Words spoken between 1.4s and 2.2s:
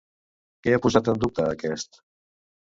aquest?